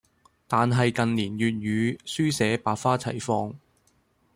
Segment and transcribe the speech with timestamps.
[0.47, 3.53] 但係近年粵語書寫百花齊放